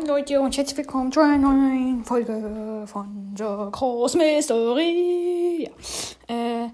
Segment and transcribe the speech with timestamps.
[0.00, 5.70] Moin Leute und herzlich willkommen zu einer neuen Folge von The Cross Mystery.
[6.26, 6.34] Ja.
[6.34, 6.70] Äh,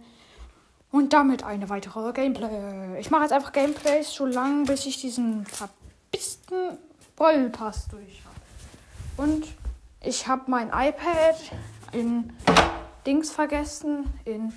[0.92, 3.00] und damit eine weitere Gameplay.
[3.00, 6.78] Ich mache jetzt einfach Gameplays so lange, bis ich diesen verbissten
[7.16, 8.22] Vollpass durch
[9.16, 9.28] habe.
[9.28, 9.46] Und
[10.02, 11.36] ich habe mein iPad
[11.90, 12.32] in
[13.06, 14.52] Dings vergessen, in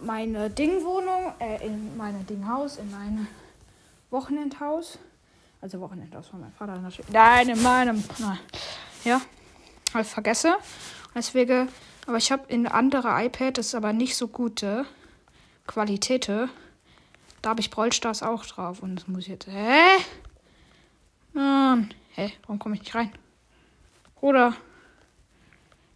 [0.00, 3.26] meine Dingwohnung, äh, in meine Dinghaus, in mein
[4.10, 4.98] Wochenendhaus.
[5.64, 7.10] Also Wochenendhaus von meinem Vater natürlich.
[7.10, 8.04] Nein, in meinem.
[8.18, 8.38] Nein.
[9.02, 9.22] Ja.
[9.98, 10.58] Ich vergesse.
[11.14, 11.70] Deswegen,
[12.06, 14.84] aber ich habe in andere iPad, das ist aber nicht so gute
[15.66, 16.28] Qualität.
[16.28, 16.50] Da
[17.46, 17.88] habe ich Brawl
[18.20, 18.82] auch drauf.
[18.82, 19.46] Und das muss ich jetzt.
[19.46, 19.86] Hä?
[21.32, 21.94] Mann.
[22.10, 22.30] Hä?
[22.42, 23.10] Warum komme ich nicht rein?
[24.20, 24.54] Oder?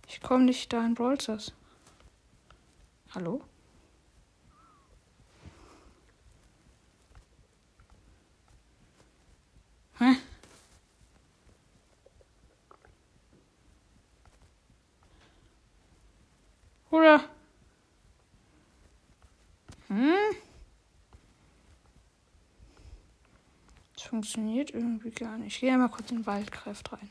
[0.07, 1.19] Ich komme nicht da in Brawl
[3.15, 3.43] Hallo?
[9.99, 10.17] Hä?
[16.91, 17.25] Oder?
[19.89, 20.15] Hm?
[23.95, 25.55] Das funktioniert irgendwie gar nicht.
[25.55, 27.11] Ich gehe mal kurz in Waldkräft rein.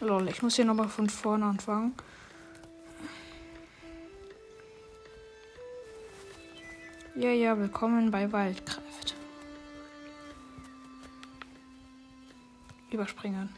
[0.00, 1.94] Lol, ich muss hier nochmal von vorne anfangen.
[7.18, 9.14] Ja, ja, willkommen bei Waldkraft.
[12.90, 13.48] Überspringen.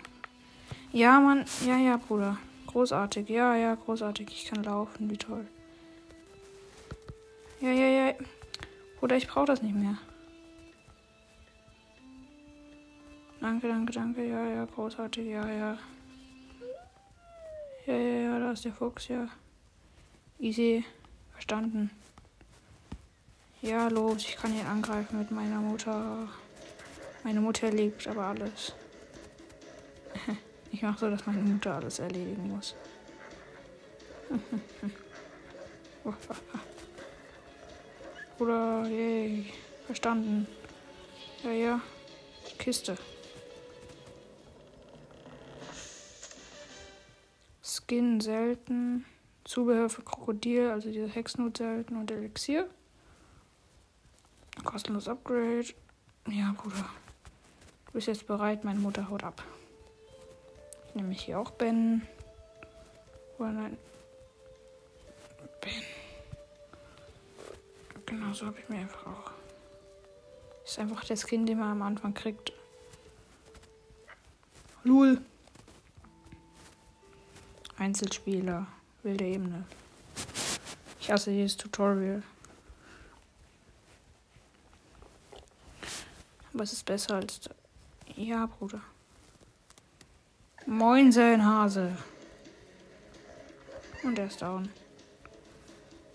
[0.93, 1.45] Ja, Mann.
[1.67, 2.39] Ja, ja, Bruder.
[2.69, 3.29] Großartig.
[3.29, 4.29] Ja, ja, großartig.
[4.31, 5.11] Ich kann laufen.
[5.11, 5.45] Wie toll.
[7.61, 8.15] Ja, ja, ja.
[9.01, 9.99] Bruder, ich brauche das nicht mehr.
[13.41, 14.25] Danke, danke, danke.
[14.25, 15.27] Ja, ja, großartig.
[15.27, 15.79] Ja, ja.
[17.87, 19.27] Ja, ja, ja, da ist der Fuchs, ja.
[20.39, 20.85] Easy.
[21.33, 21.91] Verstanden.
[23.61, 26.29] Ja, los, ich kann ihn angreifen mit meiner Mutter.
[27.25, 28.75] Meine Mutter liebt aber alles.
[30.71, 32.75] Ich mache so, dass meine Mutter alles erledigen muss.
[38.39, 39.47] Oder, yay,
[39.87, 40.47] verstanden.
[41.43, 41.81] Ja, ja,
[42.59, 42.99] Kiste.
[47.63, 49.07] Skin selten.
[49.45, 52.69] Zubehör für Krokodil, also diese Hexnot selten und Elixier.
[54.65, 55.75] Kostenlos Upgrade.
[56.29, 56.89] Ja, Bruder.
[57.87, 59.43] Du bist jetzt bereit, meine Mutter haut ab.
[60.89, 62.07] Ich nehme mich hier auch Ben.
[63.39, 63.79] Oder nein.
[65.61, 65.83] Ben.
[68.07, 69.31] Genau so habe ich mir einfach auch.
[70.65, 72.53] Ist einfach der Skin, den man am Anfang kriegt.
[74.85, 75.21] Lul.
[77.79, 78.67] Einzelspieler.
[79.03, 79.65] Wilde Ebene.
[81.01, 82.23] Ich hasse dieses Tutorial.
[86.61, 87.41] Es ist besser als.
[88.17, 88.81] Ja, Bruder.
[90.67, 91.97] Moin, sein Hase.
[94.03, 94.69] Und er ist down.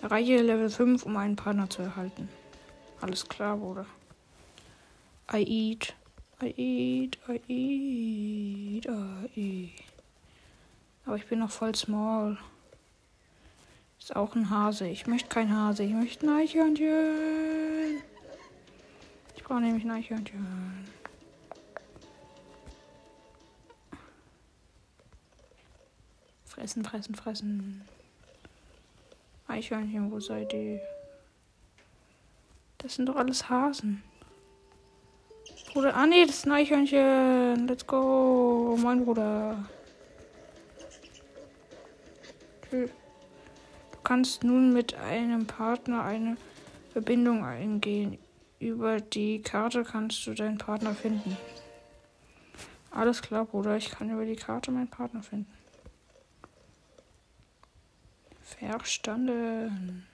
[0.02, 2.28] Erreiche Level 5, um einen Partner zu erhalten.
[3.00, 3.86] Alles klar, Bruder.
[5.32, 5.96] I eat.
[6.42, 7.18] I eat.
[7.28, 8.86] I eat.
[8.86, 9.84] I eat.
[11.06, 12.38] Aber ich bin noch voll small.
[14.00, 14.88] Ist auch ein Hase.
[14.88, 15.84] Ich möchte kein Hase.
[15.84, 17.83] Ich möchte ein Eichhörnchen.
[19.44, 20.88] Ich brauche nämlich ein Eichhörnchen.
[26.46, 27.82] Fressen, fressen, fressen.
[29.50, 30.80] Eichhörnchen, wo seid ihr?
[32.78, 34.02] Das sind doch alles Hasen.
[35.74, 37.68] Bruder, ah nee, das ist ein Eichhörnchen.
[37.68, 39.58] Let's go, mein Bruder.
[42.72, 42.88] Du
[44.06, 46.38] kannst nun mit einem Partner eine
[46.94, 48.18] Verbindung eingehen.
[48.64, 51.36] Über die Karte kannst du deinen Partner finden.
[52.92, 53.76] Alles klar, Bruder.
[53.76, 55.52] Ich kann über die Karte meinen Partner finden.
[58.42, 60.08] Verstanden.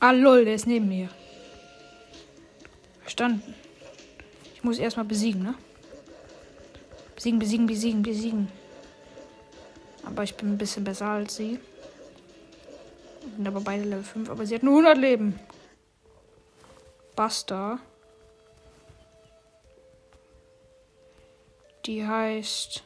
[0.00, 1.10] Ah, lol, der ist neben mir.
[3.02, 3.54] Verstanden.
[4.54, 5.54] Ich muss erstmal besiegen, ne?
[7.14, 8.48] Besiegen, besiegen, besiegen, besiegen.
[10.02, 11.60] Aber ich bin ein bisschen besser als sie.
[13.36, 15.38] Sind aber beide Level 5, aber sie hat nur 100 Leben.
[17.14, 17.78] Basta.
[21.84, 22.82] Die heißt.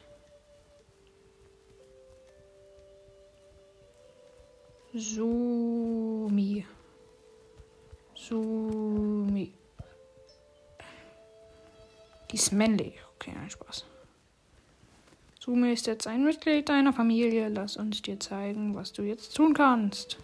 [4.93, 6.65] Sumi.
[8.13, 9.53] Sumi.
[12.29, 12.95] Die ist männlich.
[13.15, 13.85] Okay, nein, Spaß.
[15.39, 17.47] Sume ist jetzt ein Mitglied deiner Familie.
[17.47, 20.17] Lass uns dir zeigen, was du jetzt tun kannst.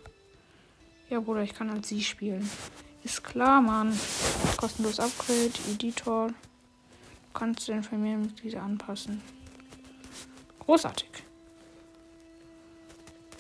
[1.09, 2.49] Ja, Bruder, ich kann als sie spielen.
[3.03, 3.97] Ist klar, Mann.
[4.57, 6.27] Kostenlos Upgrade, Editor.
[6.27, 6.33] Du
[7.33, 9.21] kannst den Familienmitglieder anpassen.
[10.59, 11.09] Großartig.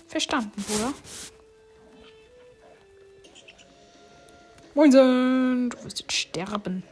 [0.07, 0.93] Verstanden, Bruder.
[4.73, 6.83] Moinsen, du wirst jetzt sterben.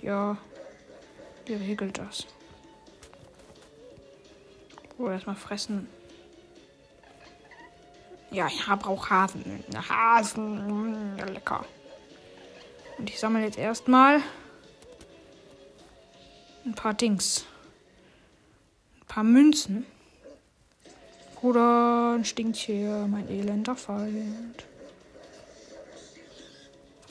[0.00, 0.36] Ja,
[1.46, 2.26] wie regelt das?
[4.98, 5.88] Oder erstmal fressen.
[8.30, 9.64] Ja, ich habe auch Hasen.
[9.88, 11.64] Hasen, lecker.
[12.98, 14.20] Und ich sammle jetzt erstmal
[16.64, 17.46] ein paar Dings.
[19.00, 19.86] Ein paar Münzen.
[21.42, 24.64] Oder ein Stinktier, mein elender Feind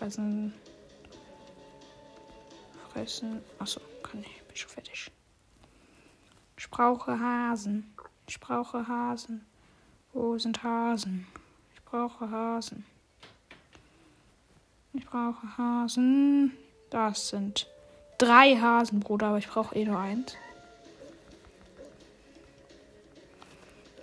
[0.05, 0.53] fressen.
[2.91, 3.41] Fressen.
[3.59, 4.43] Achso, kann ich.
[4.43, 5.11] Bin schon fertig.
[6.57, 7.93] Ich brauche Hasen.
[8.27, 9.45] Ich brauche Hasen.
[10.15, 11.27] Wo sind Hasen?
[11.73, 12.85] Ich brauche Hasen.
[14.93, 16.53] Ich brauche Hasen.
[16.89, 17.67] Das sind
[18.17, 20.37] drei Hasen, Bruder, aber ich brauche eh nur eins.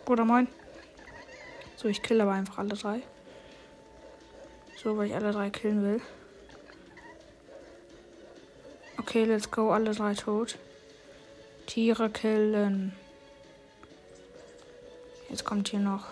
[0.05, 0.49] Bruder, moin.
[1.77, 3.03] So, ich kill aber einfach alle drei.
[4.77, 6.03] So, weil ich alle drei killen will.
[8.99, 9.71] Okay, let's go.
[9.71, 10.59] Alle drei tot.
[11.67, 12.93] Tiere killen.
[15.33, 16.09] Jetzt kommt hier noch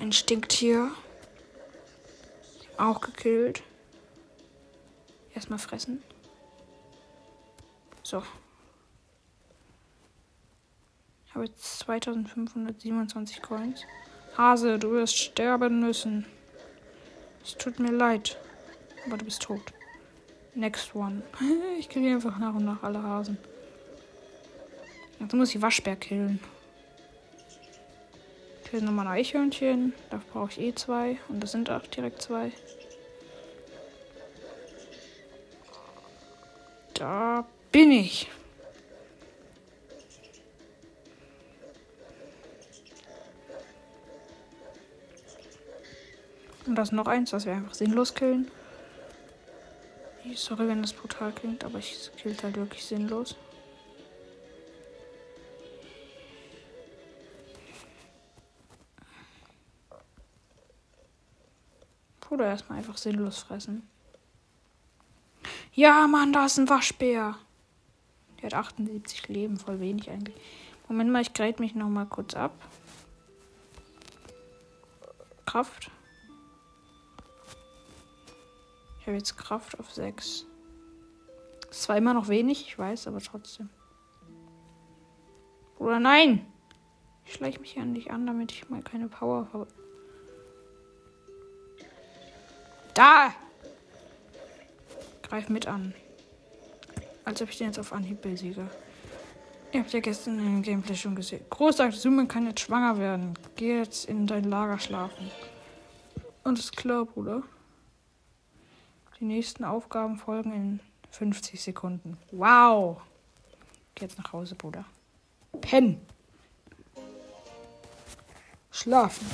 [0.00, 0.90] ein Stinktier.
[2.76, 3.62] Auch gekillt.
[5.32, 6.02] Erstmal fressen.
[8.02, 8.24] So.
[11.26, 13.84] Ich habe jetzt 2527 Coins.
[14.36, 16.26] Hase, du wirst sterben müssen.
[17.44, 18.36] Es tut mir leid.
[19.06, 19.62] Aber du bist tot.
[20.56, 21.22] Next one.
[21.78, 23.38] Ich kriege einfach nach und nach alle Hasen.
[25.20, 26.40] Jetzt muss ich Waschbär killen.
[28.70, 29.94] Hier ist nochmal ein Eichhörnchen.
[30.10, 31.18] Da brauche ich eh zwei.
[31.28, 32.52] Und das sind auch direkt zwei.
[36.94, 38.28] Da bin ich.
[46.66, 48.50] Und das noch eins, das wir einfach sinnlos killen.
[50.34, 53.36] Sorry, wenn das brutal klingt, aber ich killt halt wirklich sinnlos.
[62.38, 63.82] Oder erstmal einfach sinnlos fressen.
[65.74, 67.36] Ja, Mann, da ist ein Waschbär.
[68.36, 70.36] Der hat 78 Leben, voll wenig eigentlich.
[70.86, 72.52] Moment mal, ich grade mich noch mal kurz ab.
[75.46, 75.90] Kraft.
[79.04, 80.46] habe jetzt Kraft auf 6.
[81.62, 83.68] Das ist zwar immer noch wenig, ich weiß, aber trotzdem.
[85.80, 86.46] Oder nein!
[87.24, 89.66] Ich schleiche mich ja nicht an, damit ich mal keine Power habe.
[92.98, 93.32] Da!
[95.22, 95.94] Greif mit an.
[97.24, 98.68] Als ob ich den jetzt auf Anhieb besiege.
[99.70, 101.44] Ihr habt ja gestern dem Gameplay schon gesehen.
[101.48, 103.34] Großartig, Summe kann jetzt schwanger werden.
[103.54, 105.30] Geh jetzt in dein Lager schlafen.
[106.42, 107.44] Und ist klar, Bruder.
[109.20, 110.80] Die nächsten Aufgaben folgen in
[111.12, 112.18] 50 Sekunden.
[112.32, 113.00] Wow.
[113.94, 114.84] Geh jetzt nach Hause, Bruder.
[115.60, 116.00] Pen.
[118.72, 119.30] Schlafen.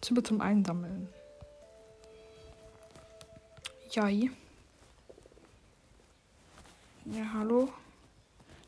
[0.00, 1.08] Zimmer zum Einsammeln.
[3.94, 4.28] Jai.
[7.04, 7.72] Ja, hallo.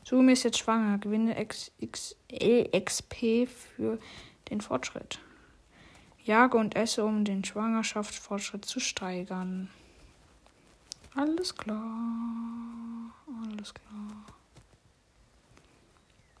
[0.05, 0.99] Zoom ist jetzt schwanger.
[0.99, 3.99] Gewinne XP für
[4.49, 5.19] den Fortschritt.
[6.23, 9.69] Jage und esse, um den Schwangerschaftsfortschritt zu steigern.
[11.13, 13.11] Alles klar.
[13.49, 14.25] Alles klar.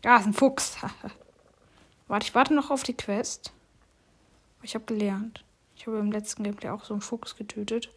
[0.05, 0.77] Ja, ist ein Fuchs.
[2.07, 3.51] warte, ich warte noch auf die Quest.
[4.61, 5.43] Ich habe gelernt.
[5.75, 7.89] Ich habe im letzten Gameplay auch so einen Fuchs getötet.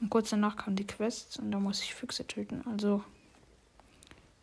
[0.00, 2.62] Und kurz danach kam die Quest und da muss ich Füchse töten.
[2.70, 3.02] Also,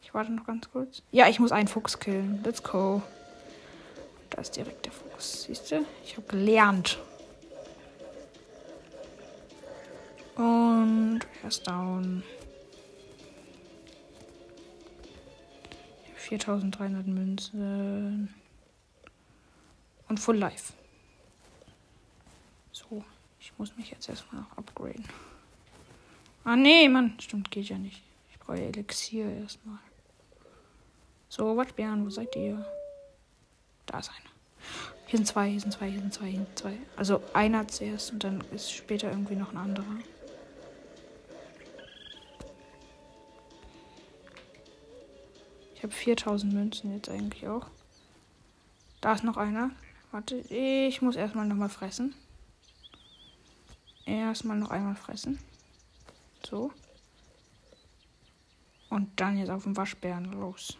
[0.01, 1.03] ich warte noch ganz kurz.
[1.11, 2.41] Ja, ich muss einen Fuchs killen.
[2.43, 3.01] Let's go.
[4.29, 5.43] Da ist direkt der Fuchs.
[5.43, 5.85] Siehst du?
[6.03, 6.97] Ich habe gelernt.
[10.35, 12.23] Und er ist down.
[16.15, 18.33] 4300 Münzen.
[20.07, 20.73] Und Full Life.
[22.71, 23.03] So,
[23.39, 25.05] ich muss mich jetzt erstmal noch upgraden.
[26.43, 27.13] Ah, nee, Mann.
[27.19, 28.03] Stimmt, geht ja nicht.
[28.31, 29.79] Ich brauche Elixier erstmal.
[31.29, 32.65] So, Wattbären, wo seid ihr?
[33.85, 34.33] Da ist einer.
[35.07, 36.77] Hier sind zwei, hier sind zwei, hier sind zwei, hier sind zwei.
[36.95, 39.97] Also einer zuerst und dann ist später irgendwie noch ein anderer.
[45.75, 47.67] Ich habe 4000 Münzen jetzt eigentlich auch.
[49.01, 49.71] Da ist noch einer.
[50.11, 52.15] Warte, ich muss erstmal nochmal fressen.
[54.05, 55.39] Erstmal noch einmal fressen.
[56.45, 56.71] So.
[58.89, 60.77] Und dann jetzt auf den Waschbären los.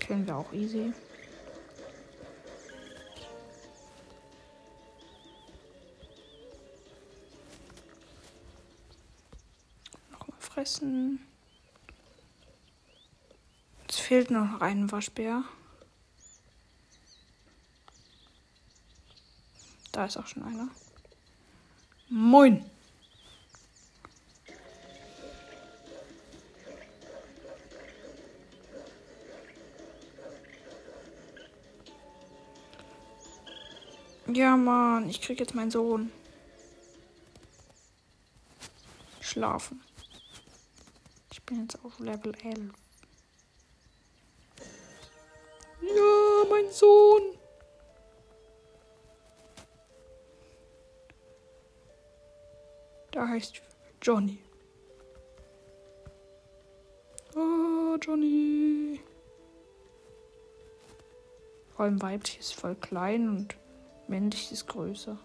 [0.00, 0.94] Killen wir auch easy.
[10.10, 11.20] Nochmal fressen.
[13.86, 15.44] Es fehlt noch ein Waschbär.
[19.92, 20.68] Da ist auch schon einer.
[22.10, 22.64] Moin!
[34.26, 36.12] Ja, Mann, ich krieg jetzt meinen Sohn.
[39.20, 39.82] Schlafen.
[41.30, 42.72] Ich bin jetzt auf Level 11.
[45.80, 47.37] Ja, mein Sohn.
[53.18, 53.60] Da heißt
[54.00, 54.38] Johnny.
[57.34, 59.00] Oh, Johnny.
[61.74, 63.56] Vor allem weiblich ist voll klein und
[64.06, 65.18] männlich ist größer.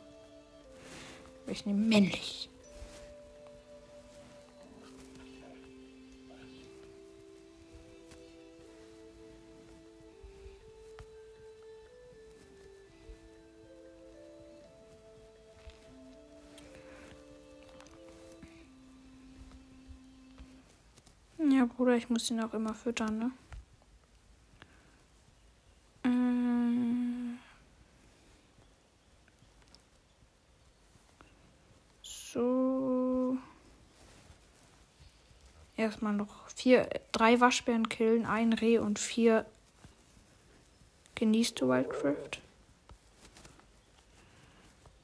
[1.46, 2.50] Ich nehme männlich.
[21.76, 23.34] Bruder, ich muss ihn auch immer füttern,
[26.04, 26.10] ne?
[26.10, 27.40] Mm.
[32.04, 33.38] So.
[35.76, 39.46] Erstmal noch vier, drei Waschbären killen, ein Reh und vier
[41.16, 42.42] genießt du Wildcraft.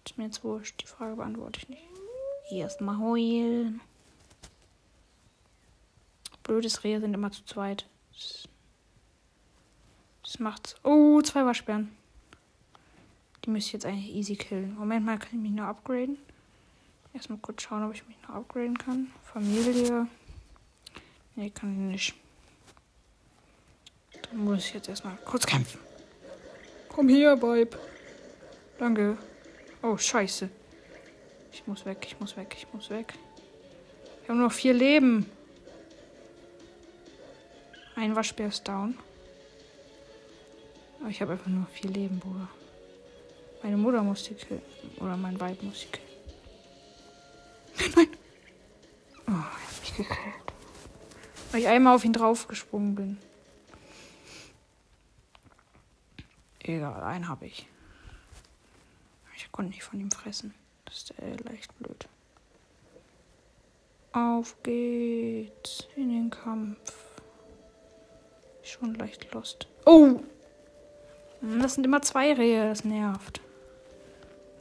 [0.05, 1.81] Ist mir jetzt wurscht, die Frage beantworte ich nicht.
[2.51, 3.81] Erstmal heulen.
[6.49, 7.85] Blödes Rehe sind immer zu zweit.
[10.23, 10.75] Das, macht's.
[10.83, 11.95] Oh, zwei Waschbären.
[13.45, 14.73] Die müsste ich jetzt eigentlich easy killen.
[14.73, 16.17] Moment mal, kann ich mich noch upgraden?
[17.13, 19.11] Erstmal kurz schauen, ob ich mich noch upgraden kann.
[19.31, 20.07] Familie.
[21.35, 22.15] Nee, kann ich nicht.
[24.23, 25.79] Dann muss ich jetzt erstmal kurz kämpfen.
[26.87, 27.77] Komm her, Vibe.
[28.79, 29.19] Danke.
[29.83, 30.49] Oh, scheiße.
[31.53, 33.13] Ich muss weg, ich muss weg, ich muss weg.
[34.23, 35.29] Ich habe nur noch vier Leben.
[37.99, 38.97] Ein Waschbär ist down.
[41.01, 42.47] Aber ich habe einfach nur vier Leben, Bruder.
[43.61, 44.61] Meine Mutter muss die killen.
[45.01, 46.07] Oder mein Weib muss die killen.
[47.97, 48.07] Nein!
[49.27, 50.53] Oh, er hat mich gekillt.
[51.51, 53.17] Weil ich einmal auf ihn draufgesprungen bin.
[56.59, 57.67] Egal, einen habe ich.
[59.35, 60.53] Ich konnte nicht von ihm fressen.
[60.85, 62.07] Das ist äh, leicht blöd.
[64.13, 67.08] Auf geht's in den Kampf.
[68.69, 69.67] Schon leicht lost.
[69.85, 70.19] Oh!
[71.41, 73.41] Das sind immer zwei Rehe, das nervt.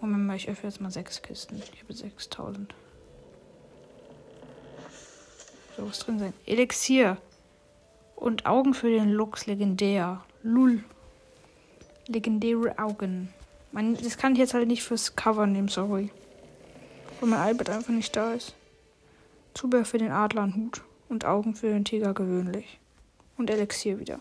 [0.01, 1.61] Moment mal, ich öffne jetzt mal sechs Kisten.
[1.75, 2.75] Ich habe 6000.
[5.77, 6.33] So, was drin sein?
[6.47, 7.19] Elixier.
[8.17, 10.25] Und Augen für den Lux legendär.
[10.43, 10.83] Lul.
[12.07, 13.29] Legendäre Augen.
[13.73, 16.11] Man, das kann ich jetzt halt nicht fürs Cover nehmen, sorry.
[17.21, 18.55] Weil mein Albert einfach nicht da ist.
[19.53, 20.81] Zubehör für den Adlernhut.
[21.11, 22.79] Und Augen für den Tiger gewöhnlich.
[23.39, 24.21] Und Elixier wieder.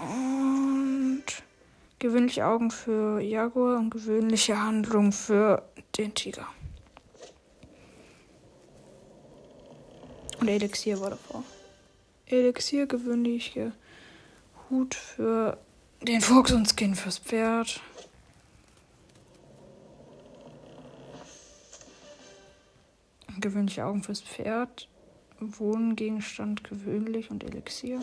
[0.00, 1.24] Und
[1.98, 5.62] gewöhnliche Augen für Jaguar und gewöhnliche Handlung für
[5.96, 6.48] den Tiger.
[10.40, 11.44] Und Elixier war davor.
[12.26, 13.72] Elixier gewöhnliche
[14.68, 15.58] Hut für
[16.02, 17.80] den Fuchs und Skin fürs Pferd.
[23.38, 24.88] Gewöhnliche Augen fürs Pferd.
[25.40, 28.02] Wohngegenstand gewöhnlich und Elixier.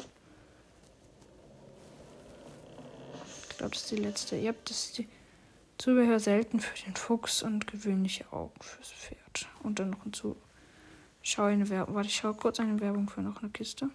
[3.49, 4.35] Ich glaube, das ist die letzte.
[4.35, 5.07] Ja, das ist die
[5.77, 9.47] Zubehör selten für den Fuchs und gewöhnliche Augen fürs Pferd.
[9.63, 10.35] Und dann noch ein Zu.
[11.23, 11.95] Schau eine Werbung.
[11.95, 13.89] Warte, ich schaue kurz eine Werbung für noch eine Kiste.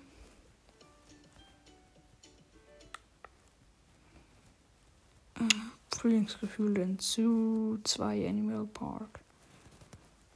[5.94, 9.20] Frühlingsgefühle in Zoo 2 Animal Park.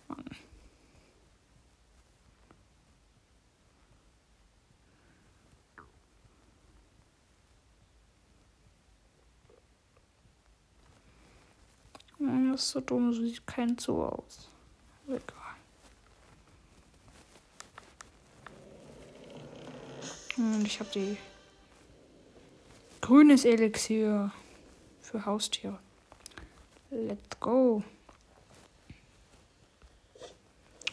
[0.08, 0.24] Mann.
[12.60, 14.48] ist so dumm, so sieht kein Zoo aus.
[15.06, 15.20] Egal.
[20.36, 21.16] Und ich habe die
[23.00, 24.30] grünes Elixier
[25.00, 25.78] für Haustiere.
[26.90, 27.82] Let's go.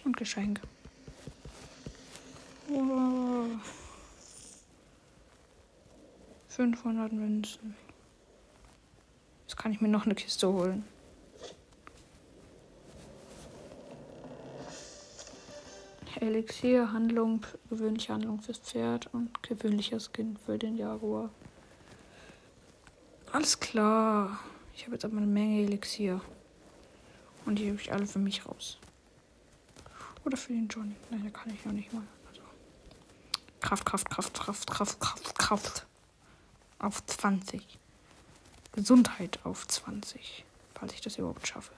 [0.04, 0.62] Und Geschenk.
[2.70, 3.46] Oh.
[6.48, 7.76] 500 Münzen.
[9.46, 10.86] Jetzt kann ich mir noch eine Kiste holen.
[16.22, 21.30] Elixier, Handlung, gewöhnliche Handlung fürs Pferd und gewöhnlicher Skin für den Jaguar.
[23.32, 24.40] Alles klar.
[24.76, 26.22] Ich habe jetzt aber eine Menge Elixier.
[27.46, 28.78] Und die habe ich alle für mich raus.
[30.26, 30.96] Oder für den Johnny.
[31.10, 32.04] Nein, da kann ich noch nicht mal.
[32.28, 32.42] Also.
[33.62, 35.86] Kraft, Kraft, Kraft, Kraft, Kraft, Kraft, Kraft.
[36.80, 37.80] Auf 20.
[38.72, 40.46] Gesundheit auf 20.
[40.76, 41.74] Falls ich das überhaupt schaffe.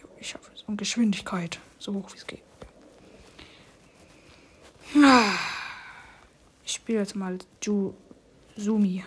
[0.00, 0.62] Jo, ich schaffe es.
[0.62, 1.60] Und Geschwindigkeit.
[1.78, 2.42] So hoch wie es geht.
[4.92, 7.94] Ich spiele jetzt mal Ju
[8.56, 9.04] Sumi.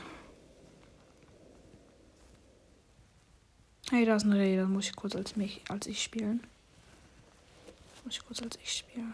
[3.91, 6.41] Hey, da ist ein Reh, da muss ich kurz als mich, als ich spielen.
[8.05, 9.13] Muss ich kurz als ich spielen.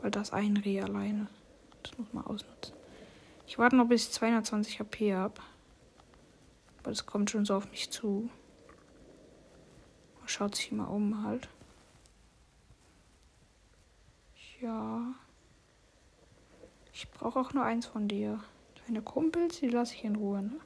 [0.00, 1.26] Weil das ein Reh alleine.
[1.82, 2.74] Das muss man ausnutzen.
[3.48, 5.40] Ich warte noch bis ich 220 HP habe.
[6.84, 8.30] Weil es kommt schon so auf mich zu.
[10.20, 11.48] Man schaut sich mal um halt.
[14.60, 15.14] Ja.
[16.92, 18.42] Ich brauche auch nur eins von dir.
[18.86, 20.60] Deine Kumpels, die lasse ich in Ruhe, ne?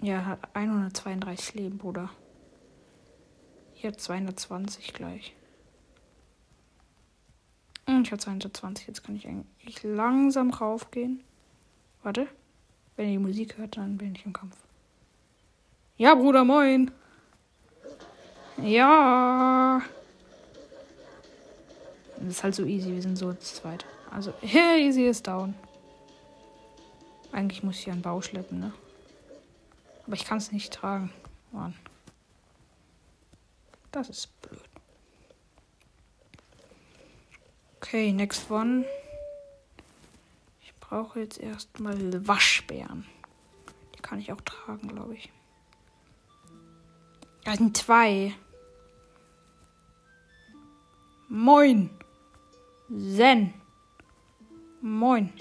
[0.00, 2.10] Ja, hat 132 Leben, Bruder.
[3.72, 5.34] Hier 220 gleich.
[7.86, 8.88] Und ich habe 220.
[8.88, 11.22] Jetzt kann ich eigentlich langsam raufgehen.
[12.02, 12.26] Warte.
[12.96, 14.56] Wenn ihr die Musik hört, dann bin ich im Kampf.
[15.96, 16.90] Ja, Bruder, moin.
[18.62, 19.82] Ja.
[22.18, 22.92] Das ist halt so easy.
[22.92, 23.84] Wir sind so zweit.
[24.10, 25.54] Also, yeah, easy ist down.
[27.32, 28.72] Eigentlich muss ich einen Bau schleppen, ne?
[30.06, 31.12] Aber ich kann es nicht tragen.
[31.52, 31.74] Mann.
[33.92, 34.60] Das ist blöd.
[37.76, 38.84] Okay, next one.
[40.62, 43.06] Ich brauche jetzt erstmal Waschbären.
[43.94, 45.30] Die kann ich auch tragen, glaube ich.
[47.44, 48.34] Da sind zwei.
[51.28, 51.90] Moin.
[52.88, 53.52] Zen.
[54.80, 55.32] Moin.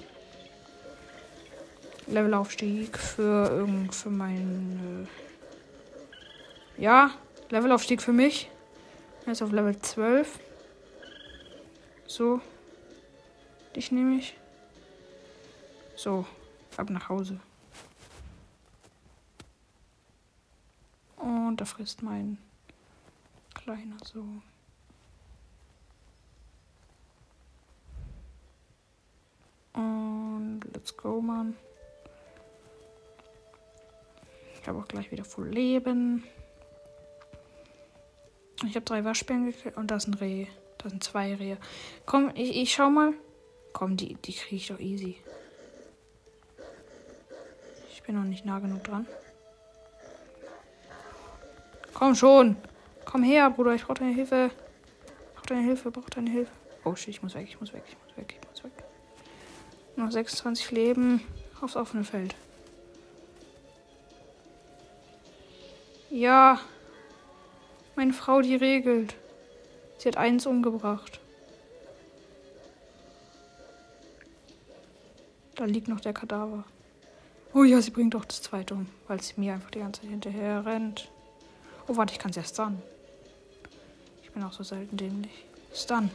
[2.08, 5.08] Levelaufstieg für für mein
[6.78, 7.12] äh ja
[7.50, 8.50] Levelaufstieg für mich.
[9.28, 10.40] Er ist auf Level 12.
[12.08, 12.42] So.
[13.76, 14.36] Dich nehme ich.
[15.96, 16.26] So.
[16.78, 17.40] Ab nach Hause.
[21.18, 22.40] Und da frisst mein
[23.54, 24.26] kleiner so.
[29.76, 31.56] Und let's go, Mann.
[34.62, 36.24] Ich habe auch gleich wieder voll Leben.
[38.66, 40.48] Ich habe drei Waschbären gekriegt und da ist ein Reh.
[40.80, 41.58] Da sind zwei Rehe.
[42.06, 43.14] Komm, ich, ich schau mal.
[43.74, 45.18] Komm, die, die kriege ich doch easy.
[47.92, 49.06] Ich bin noch nicht nah genug dran.
[51.94, 52.56] Komm schon.
[53.04, 53.76] Komm her, Bruder.
[53.76, 54.50] Ich brauche deine Hilfe.
[54.50, 55.90] Ich brauche deine Hilfe.
[55.90, 56.52] Ich brauche deine Hilfe.
[56.86, 57.48] Oh shit, ich muss weg.
[57.48, 57.84] Ich muss weg.
[57.88, 58.40] Ich muss weg.
[58.42, 58.84] Ich muss weg.
[59.96, 61.22] Noch 26 Leben
[61.62, 62.36] aufs offene Feld.
[66.10, 66.60] Ja.
[67.96, 69.16] Meine Frau, die regelt.
[69.98, 71.20] Sie hat eins umgebracht.
[75.56, 76.66] Da liegt noch der Kadaver.
[77.54, 80.10] Oh ja, sie bringt doch das zweite um, weil sie mir einfach die ganze Zeit
[80.10, 81.10] hinterher rennt.
[81.88, 82.82] Oh, warte, ich kann es erst dann.
[84.22, 85.46] Ich bin auch so selten dämlich.
[85.74, 86.10] Stun.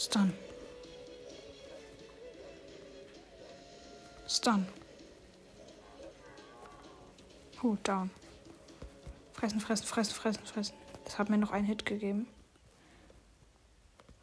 [0.00, 0.32] Stun.
[4.26, 4.66] Stun.
[7.62, 8.10] Oh, down.
[9.34, 10.76] Fressen, fressen, fressen, fressen, fressen.
[11.04, 12.26] Das hat mir noch einen Hit gegeben.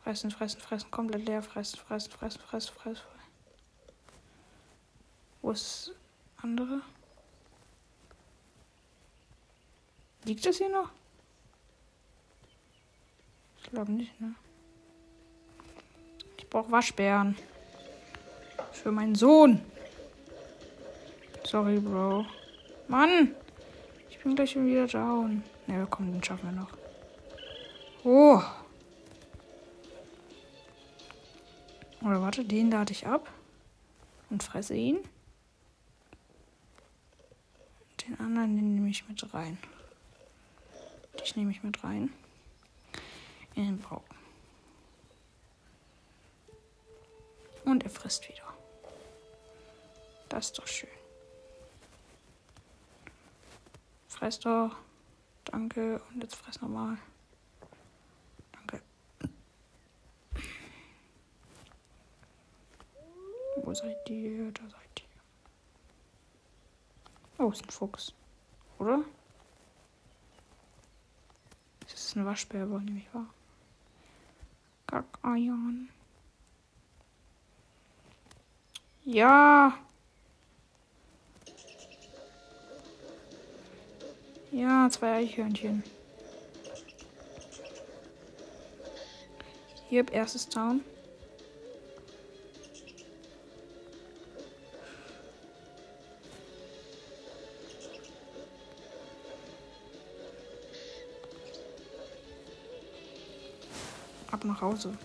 [0.02, 1.44] Fressen, fressen, fressen, komplett leer.
[1.44, 3.06] Fressen, fressen, fressen, fressen, fressen.
[5.44, 6.82] Wo ist das andere?
[10.24, 10.90] Liegt das hier noch?
[13.60, 14.34] Ich glaube nicht, ne?
[16.58, 17.36] Brauche Waschbären.
[18.72, 19.62] Für meinen Sohn.
[21.44, 22.26] Sorry, Bro.
[22.88, 23.36] Mann!
[24.10, 25.44] Ich bin gleich schon wieder down.
[25.68, 26.72] Ne, komm, den schaffen wir noch.
[28.04, 28.42] Oh!
[32.02, 33.32] Oder warte, den lade ich ab.
[34.32, 34.98] Und fresse ihn.
[38.04, 39.60] Den anderen den nehme ich mit rein.
[41.22, 42.12] Dich nehme ich mit rein.
[43.54, 44.04] In den Bau.
[47.78, 48.42] Und er frisst wieder.
[50.30, 50.90] Das ist doch schön.
[54.08, 54.76] Fress doch.
[55.46, 56.02] Danke.
[56.12, 56.98] Und jetzt fress nochmal.
[58.52, 58.82] Danke.
[63.58, 64.52] Wo seid ihr?
[64.54, 65.06] Da seid ihr.
[67.38, 68.12] Oh, ist ein Fuchs.
[68.80, 69.04] Oder?
[71.82, 73.32] Das ist ein Waschbär, wohl nämlich wahr.
[74.88, 75.90] Kackeiern.
[79.08, 79.74] Ja.
[84.52, 85.82] Ja, zwei Eichhörnchen.
[89.88, 90.82] Hier hab erstes Town.
[104.30, 104.98] Ab nach Hause.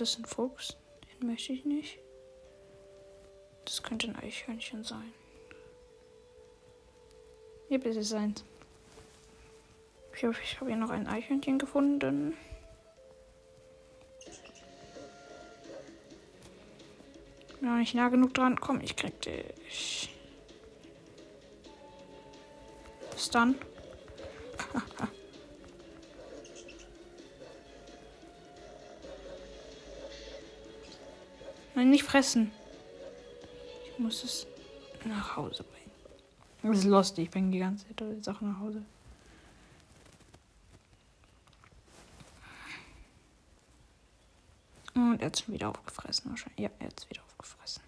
[0.00, 0.76] Das ist ein Fuchs.
[1.20, 1.98] Den möchte ich nicht.
[3.64, 5.12] Das könnte ein Eichhörnchen sein.
[7.68, 8.34] Hier bitte sein.
[10.14, 12.36] Ich hoffe, ich habe hier noch ein Eichhörnchen gefunden.
[17.60, 18.58] Bin noch nicht nah genug dran.
[18.58, 20.14] Komm, ich krieg dich.
[23.12, 23.30] Bis
[31.80, 32.52] Nein, nicht fressen.
[33.86, 34.46] Ich muss es
[35.06, 35.90] nach Hause bringen.
[36.62, 37.24] Das ist lustig.
[37.24, 38.82] Ich bringe die ganze Zeit die Sache nach Hause.
[44.94, 46.60] Und er hat schon wieder aufgefressen wahrscheinlich.
[46.60, 47.82] Ja, er hat es wieder aufgefressen.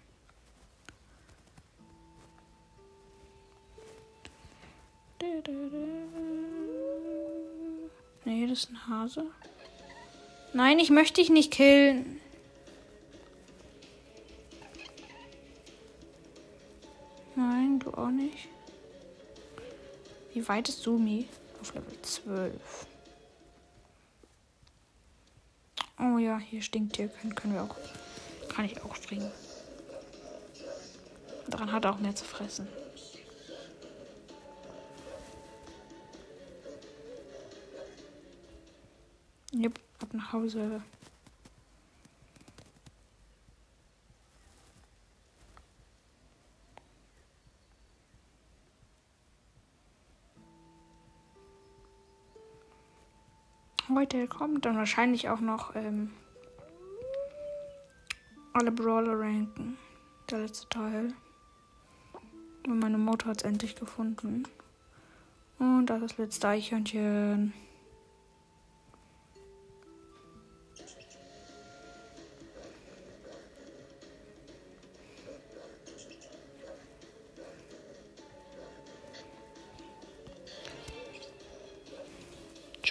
[8.25, 9.27] Nee, das ist ein Hase.
[10.53, 12.19] Nein, ich möchte dich nicht killen.
[17.93, 18.47] Auch nicht.
[20.33, 21.29] Wie weit ist Sumi?
[21.61, 22.87] Auf Level 12.
[25.99, 27.07] Oh ja, hier stinkt hier.
[27.07, 27.75] Können, können wir auch.
[28.49, 29.31] Kann ich auch springen.
[31.47, 32.67] Daran hat er auch mehr zu fressen.
[39.51, 40.81] Jupp, ab nach Hause.
[54.13, 56.11] Heute kommt dann wahrscheinlich auch noch ähm,
[58.53, 59.75] alle Brawler ranken.
[60.29, 61.13] Der letzte Teil.
[62.67, 64.43] Und meine Mutter hat es endlich gefunden.
[65.57, 67.53] Und das ist das letzte Eichhörnchen.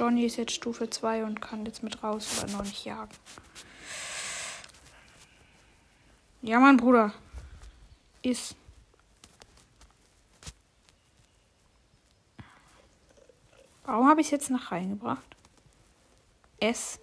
[0.03, 3.13] Johnny ist jetzt Stufe 2 und kann jetzt mit raus oder noch nicht jagen.
[6.41, 7.15] Ja, mein Bruder.
[8.21, 8.57] Ist.
[13.85, 15.37] Warum habe ich es jetzt nach reingebracht?
[16.59, 16.99] S.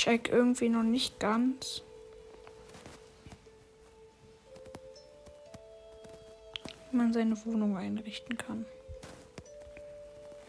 [0.00, 1.82] check irgendwie noch nicht ganz.
[6.90, 8.64] Wie man seine Wohnung einrichten kann.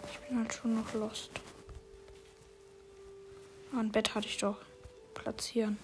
[0.10, 1.32] Ich bin halt schon noch lost.
[3.74, 4.58] Ah, ein Bett hatte ich doch.
[5.16, 5.78] Platzieren.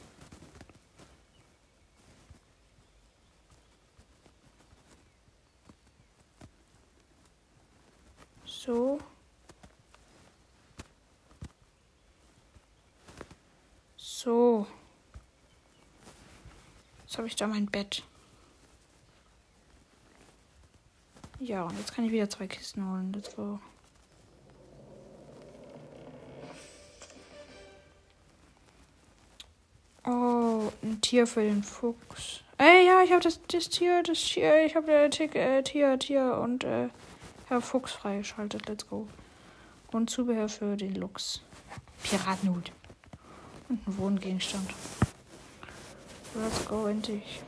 [8.46, 9.00] So.
[14.28, 14.66] So.
[17.06, 18.04] Jetzt habe ich da mein Bett.
[21.42, 23.12] Ja, und jetzt kann ich wieder zwei Kisten holen.
[23.12, 23.60] Let's go.
[30.06, 32.44] Oh, ein Tier für den Fuchs.
[32.58, 36.64] Ey, ja, ich habe das, das Tier, das Tier, ich habe äh, Tier, Tier und
[36.64, 36.88] äh,
[37.50, 38.70] Herr Fuchs freigeschaltet.
[38.70, 39.06] Let's go.
[39.92, 41.42] Und Zubehör für den Lux.
[42.04, 42.72] Piratenhut.
[43.68, 44.70] Und ein Wohngegenstand.
[46.40, 47.42] Let's go, endlich.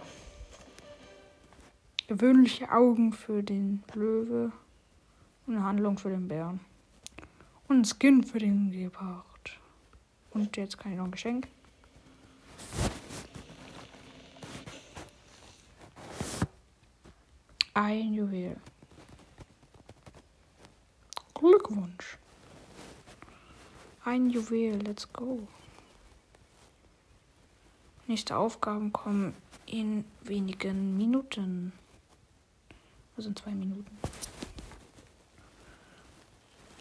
[2.08, 4.52] Gewöhnliche Augen für den Löwe.
[5.46, 6.60] Und eine Handlung für den Bären.
[7.68, 9.60] Und ein Skin für den Gepard.
[10.32, 11.48] Und jetzt kann ich noch ein Geschenk.
[17.76, 18.58] Ein Juwel.
[21.36, 22.18] Glückwunsch.
[24.04, 25.48] Ein Juwel, let's go.
[28.10, 29.36] Nächste Aufgaben kommen
[29.68, 31.74] in wenigen Minuten.
[33.16, 34.00] Also in zwei Minuten.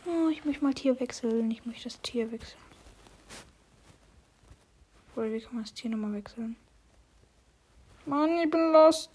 [0.06, 1.50] Oh, ich möchte mal Tier wechseln.
[1.50, 2.62] Ich möchte das Tier wechseln.
[5.16, 6.56] Oder wie kann man das Tier nochmal wechseln?
[8.06, 9.10] Mann, ich bin lost.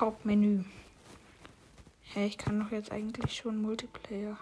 [0.00, 0.64] Hauptmenü.
[2.02, 4.38] Hey, ich kann doch jetzt eigentlich schon Multiplayer.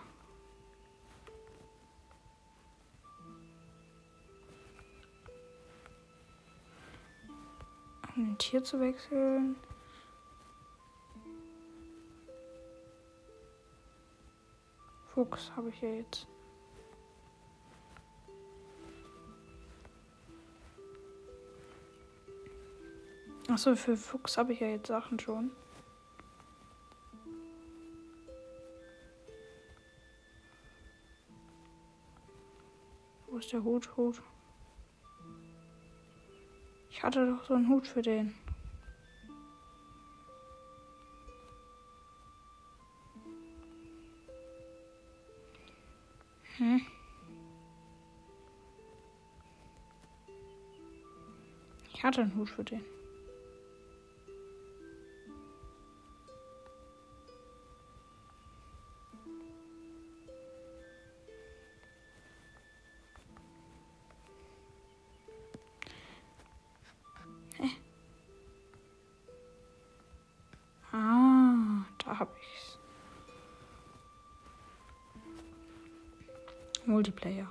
[8.25, 9.57] Ein Tier zu wechseln.
[15.15, 16.27] Fuchs habe ich ja jetzt.
[23.49, 25.53] Achso, für Fuchs habe ich ja jetzt Sachen schon.
[33.29, 33.97] Wo ist der Hut?
[33.97, 34.23] Hut.
[36.97, 38.33] Ich hatte doch so einen Hut für den.
[46.57, 46.81] Hm.
[51.93, 52.85] Ich hatte einen Hut für den.
[76.87, 77.47] Multiplayer.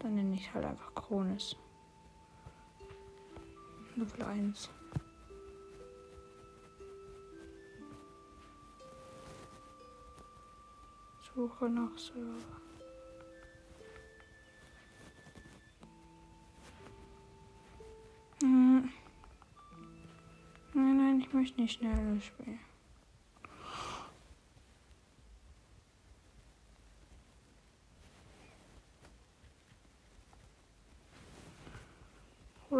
[0.00, 1.56] Dann nenne ich halt einfach Kronis.
[3.94, 4.68] Level 1.
[11.34, 12.65] Suche nach Server.
[21.66, 22.60] Nein, ich möchte nicht schnell spielen.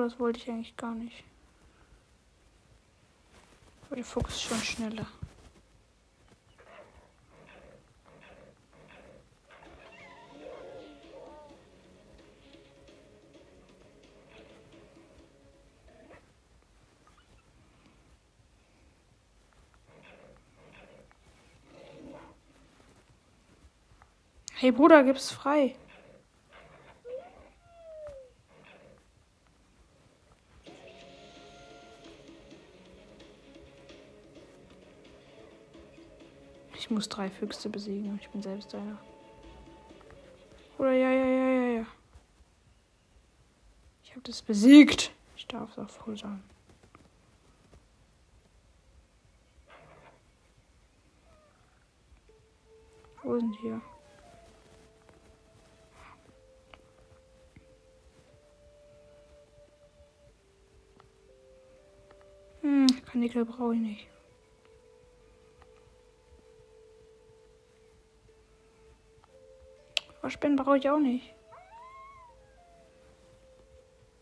[0.06, 1.24] das wollte ich eigentlich gar nicht.
[3.86, 5.06] Aber der Fuchs ist schon schneller.
[24.66, 25.76] Hey Bruder, gib's frei.
[36.74, 38.18] Ich muss drei Füchse besiegen.
[38.20, 38.98] Ich bin selbst einer.
[40.78, 41.86] Oder ja, ja, ja, ja, ja.
[44.02, 45.12] Ich habe das besiegt.
[45.36, 46.42] Ich darf es auch froh sein.
[53.22, 53.80] Wo sind hier?
[63.16, 64.06] Kanickel brauche ich nicht.
[70.20, 71.34] Waschbären brauche ich auch nicht.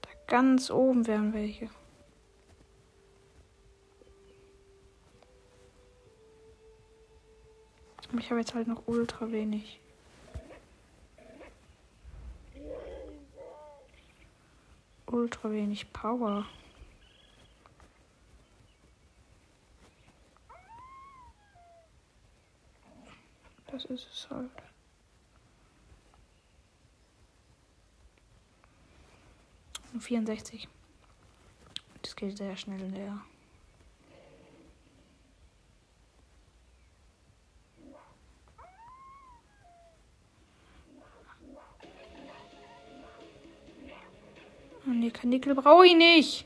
[0.03, 1.69] Da ganz oben wären welche.
[8.11, 9.81] Aber ich habe jetzt halt noch ultra wenig.
[15.07, 16.47] Ultra wenig Power.
[23.85, 24.51] das ist es halt.
[29.93, 30.69] Und 64.
[32.03, 33.21] Das geht sehr schnell leer.
[44.87, 46.45] Oh nee, Kanickel brauche ich nicht.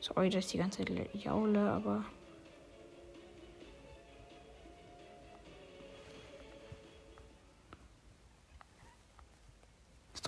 [0.00, 2.04] Sorry, dass ich die ganze Zeit jaule, aber...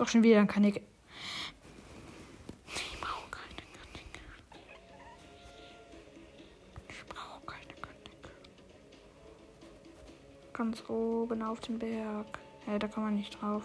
[0.03, 0.83] doch schon wieder ein Kanickel.
[2.67, 4.21] Ich brauche keine Kanickel.
[6.89, 8.31] Ich brauche keine Kanickel.
[10.51, 12.39] Ganz oben auf dem Berg.
[12.67, 13.63] Ja, da kann man nicht drauf.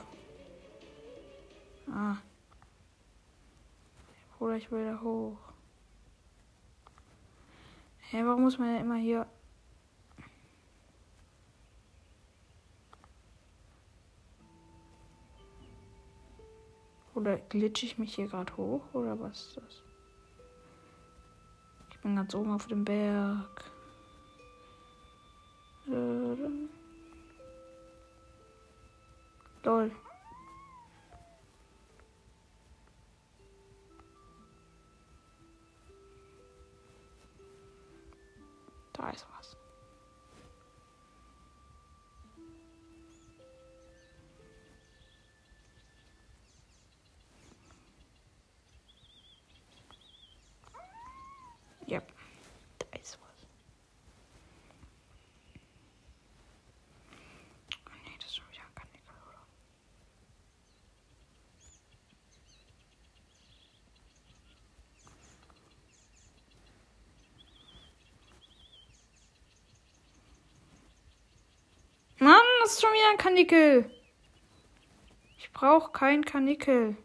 [1.91, 2.19] Ah.
[4.39, 5.39] Oder ich will da hoch.
[8.11, 9.27] Hä, hey, warum muss man ja immer hier
[17.29, 18.81] Oder glitsche ich mich hier gerade hoch?
[18.95, 19.83] Oder was ist das?
[21.91, 23.71] Ich bin ganz oben auf dem Berg.
[25.85, 26.71] Lol.
[38.95, 39.38] Da ist was.
[72.69, 73.91] Ist schon wieder ein Kanickel.
[75.39, 76.99] Ich brauche kein Kanickel.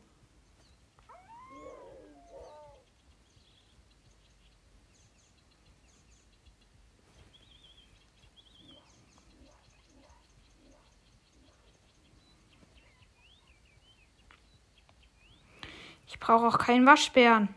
[16.08, 17.56] Ich brauche auch keinen Waschbären.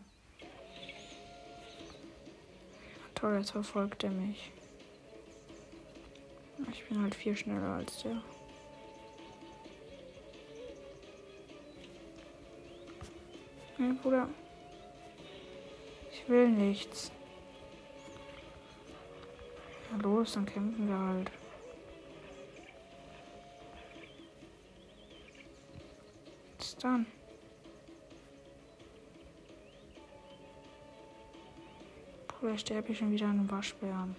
[3.16, 4.53] Toll, jetzt verfolgt er mich.
[6.73, 8.23] Ich bin halt viel schneller als der.
[13.77, 14.29] Hey, Bruder.
[16.12, 17.12] Ich will nichts.
[19.92, 21.31] Na los, dann kämpfen wir halt.
[26.59, 27.07] Bis dann.
[32.42, 34.16] Oder sterbe ich schon wieder an einem Waschbären?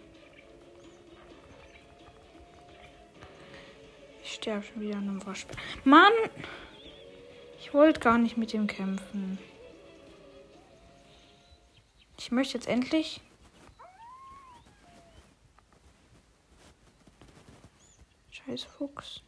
[4.47, 5.61] Sterbe schon wieder an einem Waschbären.
[5.83, 6.13] Mann!
[7.59, 9.37] Ich wollte gar nicht mit ihm kämpfen.
[12.17, 13.19] Ich möchte jetzt endlich.
[18.31, 19.21] Scheiß Fuchs.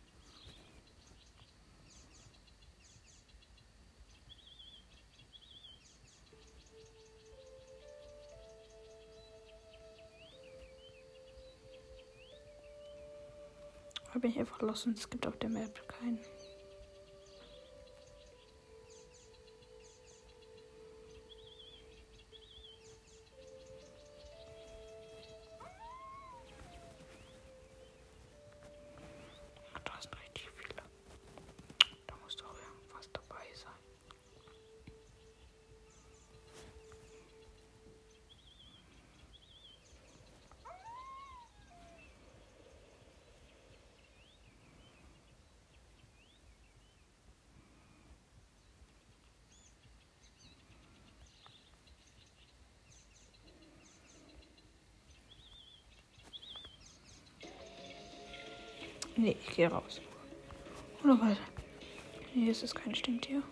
[14.19, 16.19] Bin ich einfach los und es gibt auf der Map keinen.
[59.19, 59.99] Nee, ich gehe raus.
[61.03, 61.41] Oder weiter.
[62.33, 63.43] Nee, es ist kein Stinktier.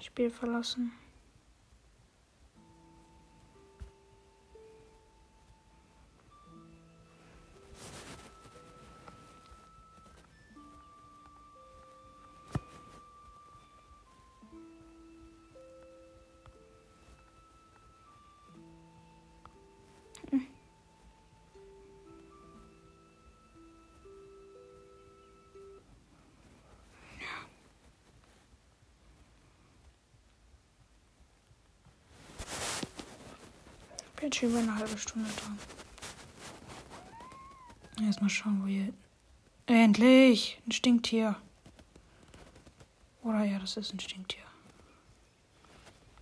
[0.00, 0.92] Spiel verlassen.
[34.28, 35.58] Bin schon über eine halbe Stunde dran.
[38.06, 38.92] Erstmal schauen, wo hier.
[39.64, 40.60] Endlich!
[40.66, 41.34] Ein Stinktier.
[43.22, 44.42] Oder ja, das ist ein Stinktier.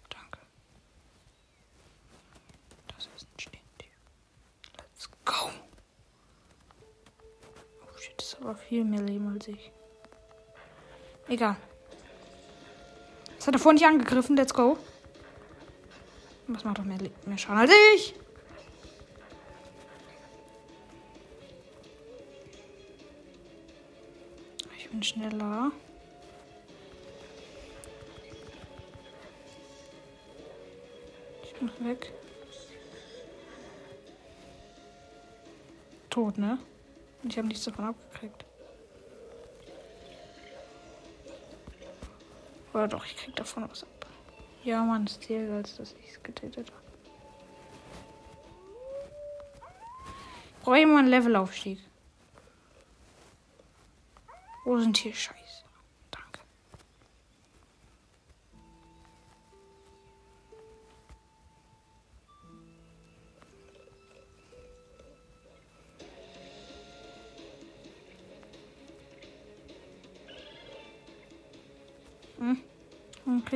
[0.09, 0.39] Danke.
[2.97, 3.91] Das ist ein Stinktier.
[4.77, 5.51] Let's go!
[7.83, 9.73] Oh shit, das ist aber viel mehr Leben als ich.
[11.27, 11.57] Egal.
[13.37, 14.37] Das hat er vorhin nicht angegriffen.
[14.37, 14.79] Let's go.
[16.49, 18.15] Was macht doch mehr, mehr Schaden als ich?
[24.79, 25.73] Ich bin schneller.
[31.43, 32.13] Ich bin weg.
[36.11, 36.59] Tot, ne?
[37.23, 38.45] Und ich habe nichts davon abgekriegt.
[42.73, 43.96] Oder doch, ich krieg davon was ab.
[44.67, 46.83] Ja, Mann, ist zählt, als dass ich es getötet habe.
[50.61, 51.79] Brauche ich mal einen Levelaufstieg.
[54.65, 55.66] Wo sind hier Scheiße?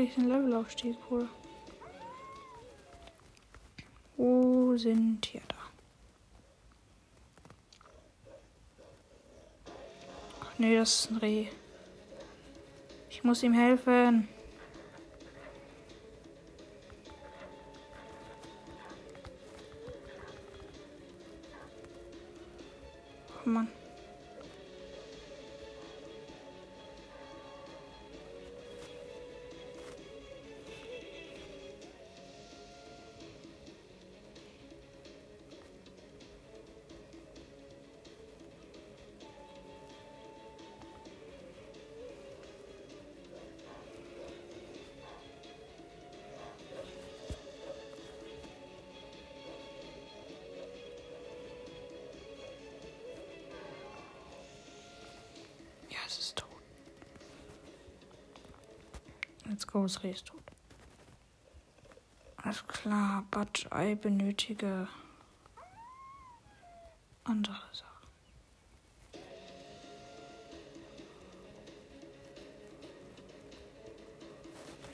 [0.03, 1.28] Ich einen Levelaufstieg, cool.
[4.16, 5.57] Wo sind hier da?
[10.40, 11.48] Ach nee, das ist ein Reh.
[13.11, 14.26] Ich muss ihm helfen.
[59.87, 60.43] Ist tot.
[62.37, 64.89] Alles klar, but I benötige
[67.24, 67.91] andere Sachen.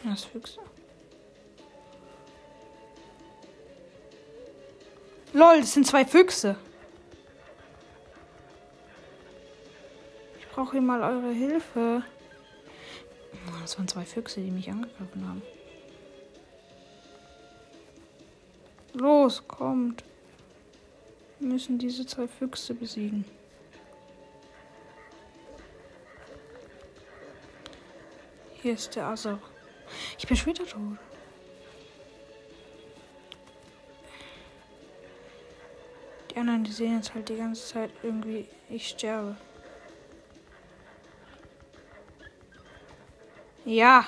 [0.04, 0.60] Das Füchse.
[5.32, 6.56] Lol, das sind zwei Füchse.
[10.38, 12.02] Ich brauche hier mal eure Hilfe.
[13.66, 15.42] Das waren zwei Füchse, die mich angegriffen haben.
[18.92, 20.04] Los, kommt.
[21.40, 23.24] Wir müssen diese zwei Füchse besiegen.
[28.62, 29.40] Hier ist der Asser.
[30.16, 30.98] Ich bin später tot.
[36.30, 39.36] Die anderen, die sehen jetzt halt die ganze Zeit irgendwie, ich sterbe.
[43.66, 44.04] Ja.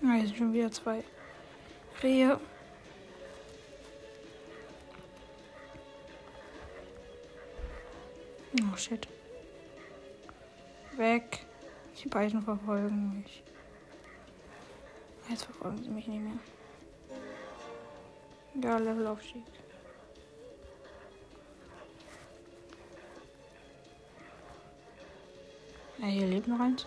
[0.00, 1.02] Hier sind schon wieder zwei
[2.02, 2.38] Rehe.
[8.86, 9.08] Shit.
[10.96, 11.44] Weg.
[12.02, 13.42] Die beiden verfolgen mich.
[15.28, 16.38] Jetzt verfolgen sie mich nicht mehr.
[18.62, 19.42] Ja, Levelaufstieg.
[25.98, 26.86] Ja, hier lebt noch eins.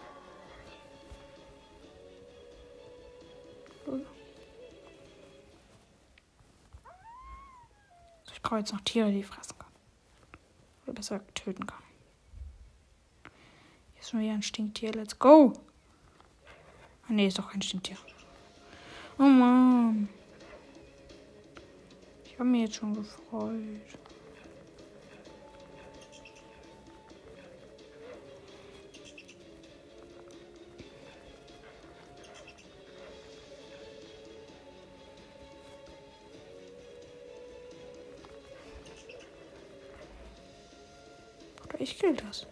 [8.32, 9.72] Ich brauche jetzt noch Tiere, die ich fressen kann.
[10.86, 11.89] Oder besser töten kann.
[14.10, 14.92] Ist schon wieder ein Stinktier.
[14.94, 15.54] Let's go!
[17.04, 17.96] Ah, nee, ist doch kein Stinktier.
[19.20, 20.10] Oh Mann.
[22.26, 23.54] Ich habe mich jetzt schon gefreut.
[41.78, 42.48] Ich kill das.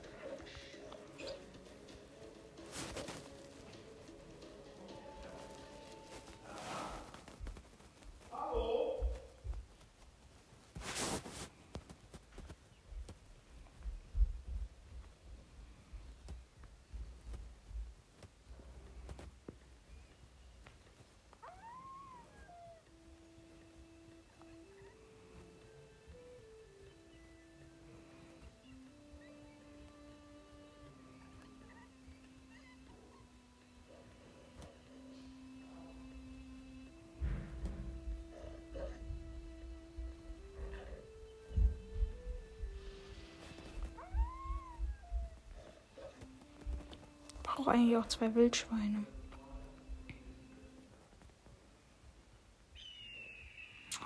[47.68, 49.06] Brauche eigentlich auch zwei Wildschweine.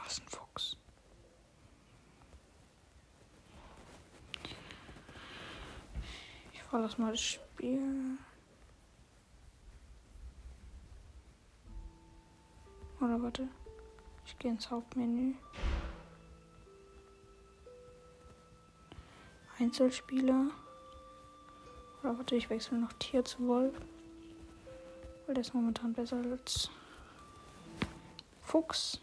[0.07, 0.77] Ist ein Fuchs.
[6.53, 8.17] Ich verlasse mal das Spiel.
[12.99, 13.47] Oder warte.
[14.25, 15.35] Ich gehe ins Hauptmenü.
[19.59, 20.49] Einzelspieler.
[22.03, 23.73] Oder warte, ich wechsle noch Tier zu Wolf.
[25.25, 26.69] Weil der ist momentan besser als
[28.41, 28.99] Fuchs.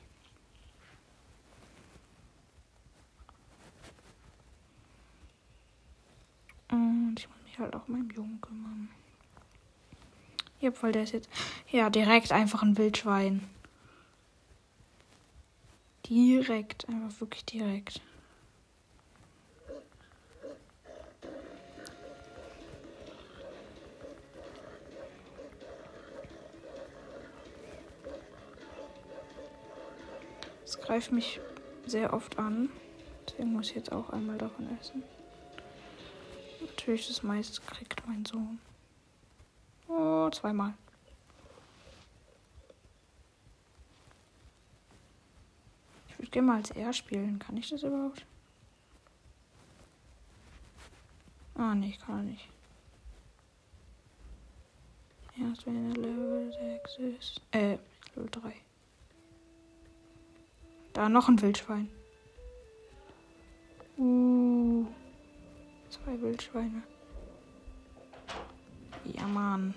[6.71, 8.89] Und ich muss mich halt auch meinen Jungen kümmern.
[10.61, 11.31] Ja, weil der ist jetzt.
[11.71, 13.49] Ja, direkt einfach ein Wildschwein.
[16.07, 18.01] Direkt, einfach wirklich direkt.
[30.89, 31.39] Greift mich
[31.85, 32.71] sehr oft an.
[33.27, 35.03] Deswegen muss ich jetzt auch einmal davon essen.
[36.63, 38.59] Natürlich das meiste kriegt mein Sohn.
[39.87, 40.73] Oh, zweimal.
[46.09, 47.39] Ich würde gerne mal als er spielen.
[47.39, 48.25] Kann ich das überhaupt?
[51.55, 52.49] Ah, nee, ich kann nicht.
[55.39, 57.41] Erst wenn er Level 6 ist.
[57.51, 57.77] Äh,
[58.15, 58.55] Level 3.
[60.99, 61.89] Da noch ein Wildschwein.
[63.97, 64.85] Uh.
[65.91, 66.83] Zwei Wildschweine.
[69.05, 69.75] Ja, Mann.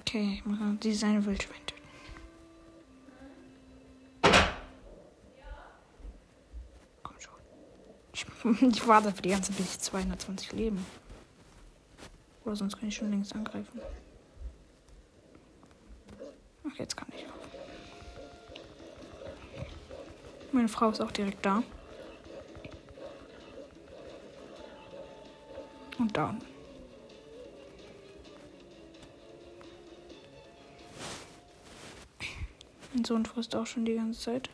[0.00, 1.82] Okay, ich muss noch dieses eine Wildschwein töten.
[7.02, 7.32] Komm schon.
[8.60, 10.84] Ich, warte für die ganze bis ich 220 Leben.
[12.44, 13.80] Oder sonst kann ich schon längst angreifen.
[16.66, 17.32] Ach, jetzt kann ich auch.
[20.52, 21.62] Meine Frau ist auch direkt da.
[25.98, 26.40] Und down.
[32.94, 34.48] Mein Sohn frisst auch schon die ganze Zeit.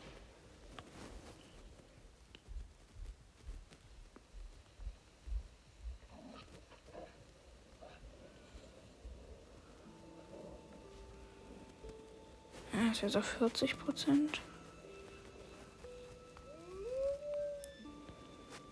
[13.05, 14.41] Jetzt auf 40 Prozent.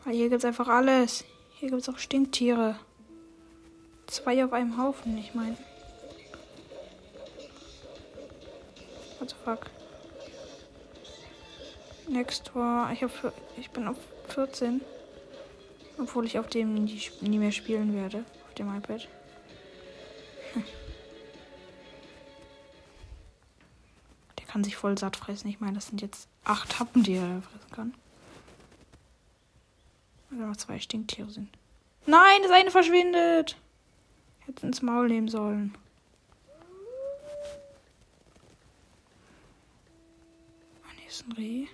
[0.03, 1.23] Weil hier gibt's einfach alles.
[1.59, 2.77] Hier gibt's auch Stinktiere.
[4.07, 5.57] Zwei auf einem Haufen, ich meine.
[9.19, 9.69] What the fuck?
[12.09, 12.91] Next war.
[12.91, 13.11] Ich, hab,
[13.57, 13.97] ich bin auf
[14.29, 14.81] 14.
[15.99, 18.25] Obwohl ich auf dem nie, nie mehr spielen werde.
[18.47, 19.07] Auf dem iPad.
[20.53, 20.63] Hm.
[24.53, 25.47] kann sich voll satt fressen.
[25.47, 27.93] Ich meine, das sind jetzt acht Happen, die er fressen kann.
[30.29, 31.49] Weil noch zwei Stinktiere sind.
[32.05, 33.57] Nein, das eine verschwindet.
[34.41, 35.73] Hätte ins Maul nehmen sollen.
[40.83, 41.65] Ah, nee, ist ein Reh.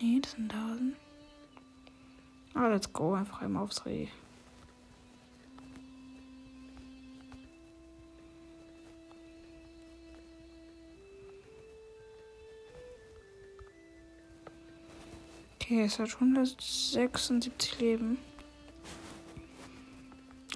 [0.00, 0.96] Nee, das sind Hasen.
[2.54, 3.14] Ah, let's go.
[3.14, 4.08] Einfach einmal aufs Reh.
[15.70, 18.18] Okay, es hat 176 Leben.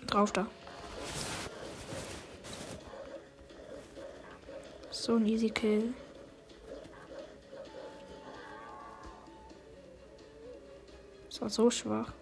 [0.08, 0.48] Drauf da.
[4.90, 5.94] So ein easy Kill.
[11.28, 12.12] Das war so schwach.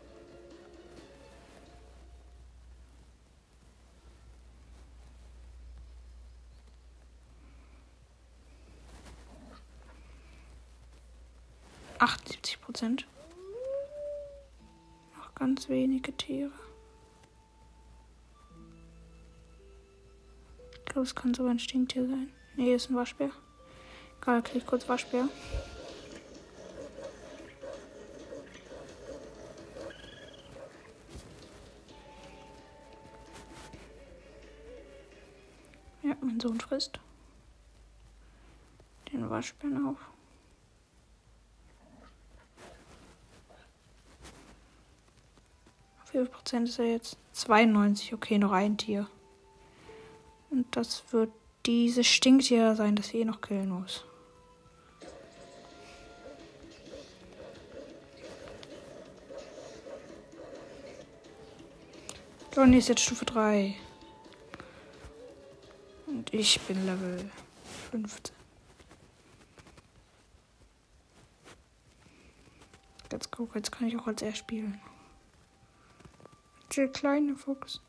[11.99, 13.07] Achtundsiebzig Prozent.
[15.17, 16.53] Noch ganz wenige Tiere.
[20.75, 22.31] Ich glaube, es kann sogar ein Stinktier sein.
[22.57, 23.31] Nee, ist ein Waschbär.
[24.21, 25.29] Egal, klick kurz Waschbär.
[36.03, 37.01] Ja, mein Sohn frisst.
[39.11, 39.99] Den Waschbären auf.
[46.13, 47.17] Wie viel Prozent ist er jetzt?
[47.33, 49.09] 92, okay, noch ein Tier.
[50.71, 51.31] das wird
[51.65, 54.05] diese Stinktier sein, das ich eh noch killen muss.
[62.55, 63.75] Johnny ist jetzt Stufe 3.
[66.07, 67.31] Und ich bin Level
[67.91, 68.35] 15.
[73.11, 74.79] Jetzt guck, jetzt kann ich auch als er spielen.
[76.77, 77.83] Der kleine Fuchs.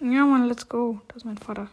[0.00, 1.00] Ja, Mann, let's go.
[1.08, 1.68] Das ist mein Vater.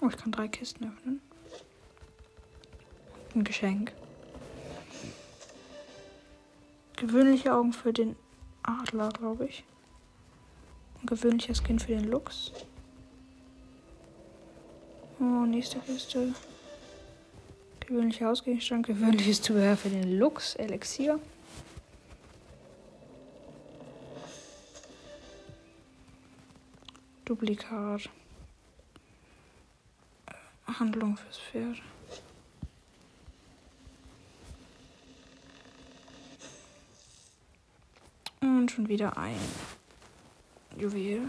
[0.00, 1.20] Oh, ich kann drei Kisten öffnen.
[3.34, 3.92] Ein Geschenk.
[6.96, 8.16] Gewöhnliche Augen für den
[8.62, 9.64] Adler, glaube ich.
[11.02, 12.52] Ein gewöhnlicher Skin für den Lux.
[15.20, 16.34] Oh, nächste Kiste.
[17.80, 21.20] Gewöhnlicher Hausgegenstand, gewöhnliches Zubehör für den Lux, Elixier.
[27.24, 28.10] Duplikat.
[30.78, 31.82] Handlung fürs Pferd.
[38.40, 39.38] Und schon wieder ein
[40.76, 41.28] Juwel.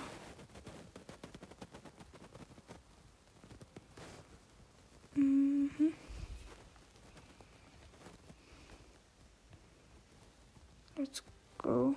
[5.16, 5.94] Mhm.
[10.98, 11.24] Let's
[11.58, 11.96] go.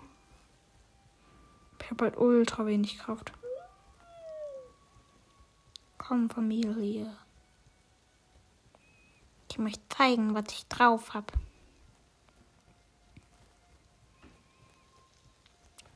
[1.81, 3.33] Ich habe halt ultra wenig Kraft.
[5.99, 7.13] Komm, Familie.
[9.51, 11.27] Ich möchte zeigen, was ich drauf habe.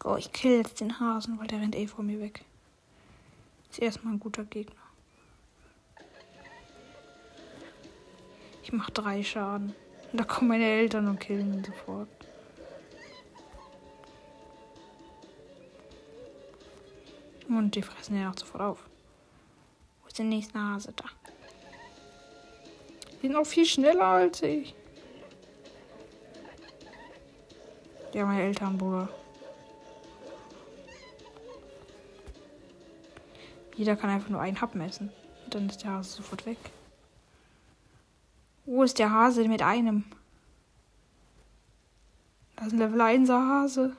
[0.04, 2.44] Oh, ich kill jetzt den Hasen, weil der rennt eh vor mir weg.
[3.70, 4.74] Ist erstmal ein guter Gegner.
[8.64, 9.74] Ich mach drei Schaden.
[10.12, 12.08] Da kommen meine Eltern und killen ihn sofort.
[17.58, 18.88] Und die fressen ja auch sofort auf.
[20.00, 21.04] Wo ist der nächste Hase da?
[23.20, 24.74] Die sind auch viel schneller als ich.
[28.14, 29.08] Ja, meine Eltern, Bruder.
[33.76, 35.10] Jeder kann einfach nur einen Happen essen.
[35.44, 36.58] Und dann ist der Hase sofort weg.
[38.64, 40.04] Wo ist der Hase mit einem?
[42.56, 43.96] Das ist ein Level 1er Hase.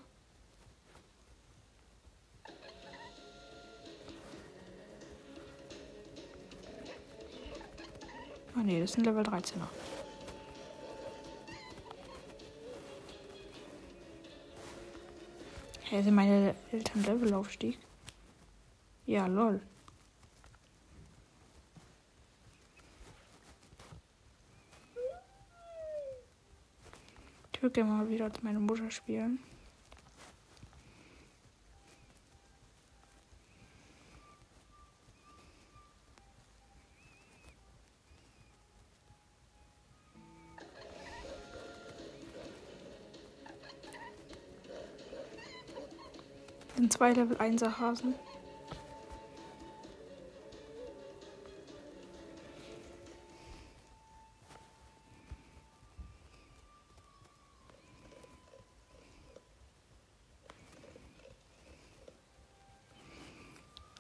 [8.64, 9.68] Ah nee, das ist ein Level 13er.
[15.82, 17.78] Hey, sind meine Eltern Levelaufstieg?
[19.06, 19.62] Ja, lol.
[27.52, 29.40] Ich würde gerne mal wieder als meine Mutter spielen.
[47.04, 48.16] Zwei Level 1er Hasen.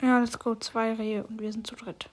[0.01, 0.56] Ja, let's go.
[0.56, 2.10] Zwei Rehe und wir sind zu dritt.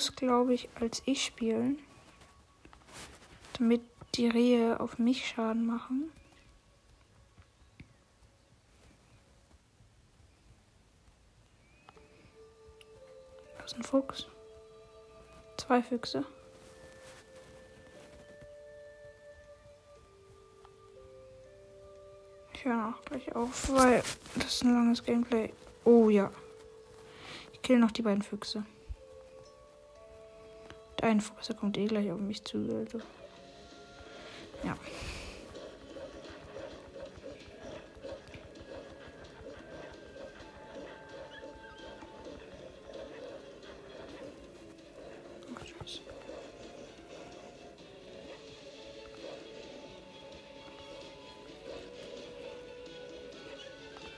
[0.00, 1.78] Muss, glaube ich, als ich spielen,
[3.58, 3.82] damit
[4.14, 6.10] die Rehe auf mich Schaden machen.
[13.58, 14.26] Das ist ein Fuchs.
[15.58, 16.24] Zwei Füchse.
[22.54, 24.02] Ich höre auch gleich auf, weil
[24.36, 25.52] das ist ein langes Gameplay.
[25.84, 26.30] Oh ja.
[27.52, 28.64] Ich kill noch die beiden Füchse.
[31.20, 32.58] Fuchs, der kommt eh gleich auf mich zu.
[32.58, 33.00] Also.
[34.62, 34.76] Ja.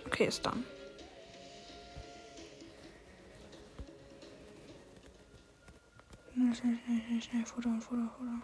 [0.06, 0.64] Okay, ist dann.
[7.32, 7.46] Schnell.
[7.46, 8.42] Futter, Futter, Futter.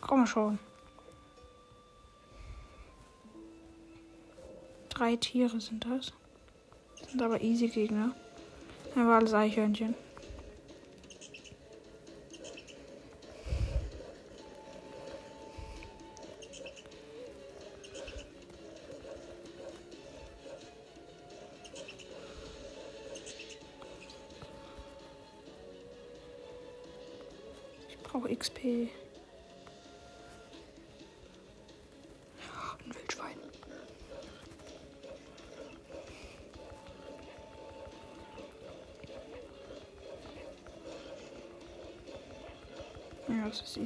[0.00, 0.58] Komm schon.
[4.90, 6.12] Drei Tiere sind das.
[7.08, 8.14] Sind aber easy Gegner.
[8.94, 9.94] Er war alles Eichhörnchen.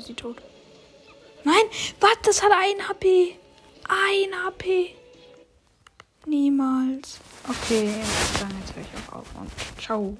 [0.07, 0.37] Easy tot.
[1.43, 1.65] Nein,
[1.99, 2.17] was?
[2.23, 3.37] Das hat ein HP.
[3.89, 4.95] Ein HP.
[6.27, 7.19] Niemals.
[7.49, 7.93] Okay,
[8.39, 9.51] dann jetzt höre ich auch auf und
[9.83, 10.17] ciao.